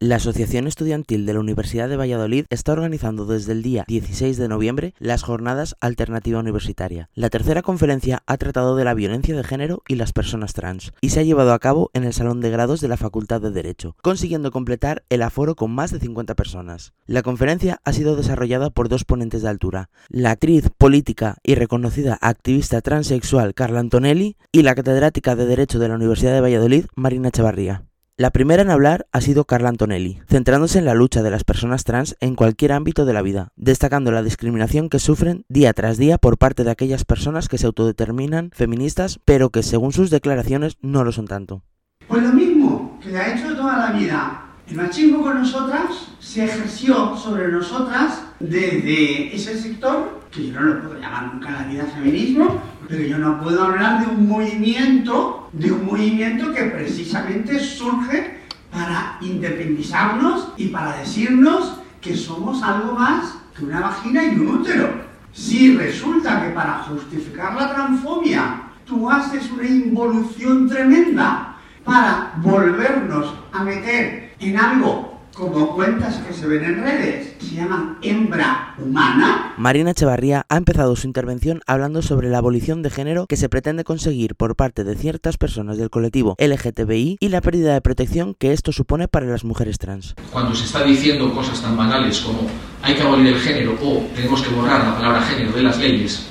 La 0.00 0.14
Asociación 0.14 0.68
Estudiantil 0.68 1.26
de 1.26 1.34
la 1.34 1.40
Universidad 1.40 1.88
de 1.88 1.96
Valladolid 1.96 2.44
está 2.50 2.70
organizando 2.70 3.26
desde 3.26 3.50
el 3.50 3.64
día 3.64 3.84
16 3.88 4.36
de 4.36 4.46
noviembre 4.46 4.94
las 5.00 5.24
jornadas 5.24 5.74
Alternativa 5.80 6.38
Universitaria. 6.38 7.10
La 7.14 7.30
tercera 7.30 7.62
conferencia 7.62 8.22
ha 8.24 8.36
tratado 8.36 8.76
de 8.76 8.84
la 8.84 8.94
violencia 8.94 9.34
de 9.34 9.42
género 9.42 9.82
y 9.88 9.96
las 9.96 10.12
personas 10.12 10.52
trans 10.52 10.92
y 11.00 11.08
se 11.08 11.18
ha 11.18 11.24
llevado 11.24 11.52
a 11.52 11.58
cabo 11.58 11.90
en 11.94 12.04
el 12.04 12.12
Salón 12.12 12.40
de 12.40 12.50
Grados 12.50 12.80
de 12.80 12.86
la 12.86 12.96
Facultad 12.96 13.40
de 13.40 13.50
Derecho, 13.50 13.96
consiguiendo 14.00 14.52
completar 14.52 15.02
el 15.08 15.20
aforo 15.20 15.56
con 15.56 15.72
más 15.72 15.90
de 15.90 15.98
50 15.98 16.36
personas. 16.36 16.92
La 17.06 17.22
conferencia 17.22 17.80
ha 17.82 17.92
sido 17.92 18.14
desarrollada 18.14 18.70
por 18.70 18.88
dos 18.88 19.04
ponentes 19.04 19.42
de 19.42 19.48
altura, 19.48 19.90
la 20.08 20.30
actriz, 20.30 20.70
política 20.78 21.38
y 21.42 21.56
reconocida 21.56 22.16
activista 22.20 22.82
transexual 22.82 23.52
Carla 23.52 23.80
Antonelli 23.80 24.36
y 24.52 24.62
la 24.62 24.76
catedrática 24.76 25.34
de 25.34 25.46
Derecho 25.46 25.80
de 25.80 25.88
la 25.88 25.96
Universidad 25.96 26.34
de 26.34 26.40
Valladolid 26.40 26.86
Marina 26.94 27.32
Chavarría. 27.32 27.87
La 28.20 28.32
primera 28.32 28.62
en 28.62 28.70
hablar 28.70 29.06
ha 29.12 29.20
sido 29.20 29.44
Carla 29.44 29.68
Antonelli, 29.68 30.20
centrándose 30.26 30.80
en 30.80 30.84
la 30.84 30.94
lucha 30.94 31.22
de 31.22 31.30
las 31.30 31.44
personas 31.44 31.84
trans 31.84 32.16
en 32.18 32.34
cualquier 32.34 32.72
ámbito 32.72 33.04
de 33.04 33.12
la 33.12 33.22
vida, 33.22 33.52
destacando 33.54 34.10
la 34.10 34.24
discriminación 34.24 34.88
que 34.88 34.98
sufren 34.98 35.44
día 35.48 35.72
tras 35.72 35.98
día 35.98 36.18
por 36.18 36.36
parte 36.36 36.64
de 36.64 36.72
aquellas 36.72 37.04
personas 37.04 37.46
que 37.46 37.58
se 37.58 37.66
autodeterminan 37.66 38.50
feministas, 38.52 39.20
pero 39.24 39.50
que 39.50 39.62
según 39.62 39.92
sus 39.92 40.10
declaraciones 40.10 40.78
no 40.82 41.04
lo 41.04 41.12
son 41.12 41.28
tanto. 41.28 41.62
Pues 42.08 42.24
lo 42.24 42.32
mismo 42.32 42.98
que 43.00 43.16
ha 43.16 43.36
hecho 43.36 43.54
toda 43.54 43.76
la 43.76 43.96
vida. 43.96 44.46
El 44.66 44.74
machismo 44.78 45.22
con 45.22 45.38
nosotras 45.38 46.08
se 46.18 46.44
ejerció 46.44 47.16
sobre 47.16 47.52
nosotras 47.52 48.24
desde 48.40 49.32
ese 49.32 49.56
sector, 49.56 50.17
que 50.30 50.48
yo 50.48 50.60
no 50.60 50.66
lo 50.66 50.80
puedo 50.80 51.00
llamar 51.00 51.34
nunca 51.34 51.50
la 51.50 51.64
vida 51.64 51.84
feminismo, 51.84 52.62
pero 52.88 53.02
yo 53.02 53.18
no 53.18 53.40
puedo 53.40 53.62
hablar 53.64 54.04
de 54.04 54.12
un 54.12 54.28
movimiento, 54.28 55.48
de 55.52 55.72
un 55.72 55.86
movimiento 55.86 56.52
que 56.52 56.64
precisamente 56.64 57.58
surge 57.58 58.38
para 58.70 59.18
independizarnos 59.20 60.52
y 60.56 60.68
para 60.68 60.98
decirnos 60.98 61.80
que 62.00 62.14
somos 62.16 62.62
algo 62.62 62.94
más 62.94 63.38
que 63.56 63.64
una 63.64 63.80
vagina 63.80 64.24
y 64.24 64.38
un 64.38 64.48
útero. 64.48 65.08
Si 65.32 65.76
resulta 65.76 66.42
que 66.42 66.50
para 66.50 66.78
justificar 66.84 67.54
la 67.54 67.74
transfobia 67.74 68.62
tú 68.84 69.10
haces 69.10 69.50
una 69.50 69.66
involución 69.66 70.68
tremenda 70.68 71.56
para 71.84 72.32
volvernos 72.36 73.34
a 73.52 73.64
meter 73.64 74.34
en 74.40 74.58
algo 74.58 75.17
como 75.38 75.76
cuentas 75.76 76.16
que 76.16 76.34
se 76.34 76.48
ven 76.48 76.64
en 76.64 76.82
redes, 76.82 77.34
se 77.38 77.54
llaman 77.54 77.98
hembra 78.02 78.74
humana. 78.76 79.54
Marina 79.56 79.92
Echevarría 79.92 80.44
ha 80.48 80.56
empezado 80.56 80.96
su 80.96 81.06
intervención 81.06 81.60
hablando 81.66 82.02
sobre 82.02 82.28
la 82.28 82.38
abolición 82.38 82.82
de 82.82 82.90
género 82.90 83.26
que 83.28 83.36
se 83.36 83.48
pretende 83.48 83.84
conseguir 83.84 84.34
por 84.34 84.56
parte 84.56 84.82
de 84.82 84.96
ciertas 84.96 85.36
personas 85.38 85.78
del 85.78 85.90
colectivo 85.90 86.34
LGTBI 86.38 87.18
y 87.20 87.28
la 87.28 87.40
pérdida 87.40 87.72
de 87.72 87.80
protección 87.80 88.34
que 88.34 88.52
esto 88.52 88.72
supone 88.72 89.06
para 89.06 89.26
las 89.26 89.44
mujeres 89.44 89.78
trans. 89.78 90.16
Cuando 90.32 90.56
se 90.56 90.64
está 90.64 90.82
diciendo 90.82 91.32
cosas 91.32 91.62
tan 91.62 91.76
banales 91.76 92.18
como 92.20 92.40
hay 92.82 92.96
que 92.96 93.02
abolir 93.02 93.28
el 93.28 93.38
género 93.38 93.78
o 93.80 94.02
tenemos 94.16 94.42
que 94.42 94.52
borrar 94.52 94.84
la 94.84 94.96
palabra 94.96 95.22
género 95.22 95.52
de 95.52 95.62
las 95.62 95.78
leyes, 95.78 96.26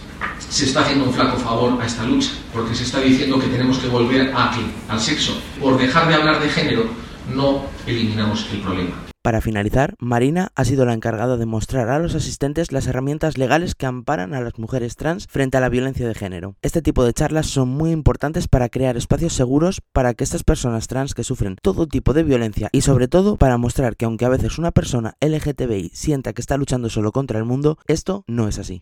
se 0.50 0.66
está 0.66 0.82
haciendo 0.82 1.06
un 1.06 1.14
flaco 1.14 1.38
favor 1.38 1.82
a 1.82 1.86
esta 1.86 2.04
lucha, 2.04 2.32
porque 2.54 2.76
se 2.76 2.84
está 2.84 3.00
diciendo 3.00 3.40
que 3.40 3.48
tenemos 3.48 3.80
que 3.80 3.88
volver 3.88 4.34
a 4.36 4.52
qué? 4.52 4.92
Al 4.92 5.00
sexo. 5.00 5.40
Por 5.62 5.78
dejar 5.78 6.10
de 6.10 6.16
hablar 6.16 6.42
de 6.42 6.50
género, 6.50 7.07
no 7.34 7.64
eliminamos 7.86 8.48
el 8.54 8.62
problema. 8.62 9.08
Para 9.28 9.42
finalizar, 9.42 9.96
Marina 10.00 10.54
ha 10.56 10.64
sido 10.64 10.86
la 10.86 10.94
encargada 10.94 11.36
de 11.36 11.46
mostrar 11.46 11.90
a 11.90 12.00
los 12.00 12.16
asistentes 12.16 12.72
las 12.72 12.88
herramientas 12.88 13.38
legales 13.38 13.76
que 13.76 13.86
amparan 13.86 14.34
a 14.34 14.40
las 14.40 14.58
mujeres 14.58 14.96
trans 14.96 15.28
frente 15.28 15.58
a 15.58 15.60
la 15.60 15.68
violencia 15.68 16.08
de 16.08 16.16
género. 16.16 16.56
Este 16.62 16.82
tipo 16.82 17.04
de 17.04 17.12
charlas 17.12 17.48
son 17.48 17.68
muy 17.68 17.92
importantes 17.92 18.48
para 18.48 18.70
crear 18.70 18.96
espacios 18.96 19.34
seguros 19.34 19.82
para 19.92 20.14
que 20.14 20.24
estas 20.24 20.46
personas 20.46 20.88
trans 20.88 21.14
que 21.14 21.26
sufren 21.26 21.58
todo 21.62 21.88
tipo 21.88 22.14
de 22.14 22.24
violencia 22.24 22.70
y 22.72 22.84
sobre 22.84 23.10
todo 23.10 23.36
para 23.36 23.58
mostrar 23.58 23.98
que 23.98 24.06
aunque 24.06 24.24
a 24.24 24.30
veces 24.30 24.60
una 24.60 24.72
persona 24.72 25.16
LGTBI 25.20 25.92
sienta 25.94 26.32
que 26.32 26.40
está 26.40 26.56
luchando 26.56 26.90
solo 26.90 27.12
contra 27.12 27.38
el 27.38 27.44
mundo, 27.44 27.78
esto 27.88 28.24
no 28.28 28.48
es 28.48 28.60
así. 28.60 28.76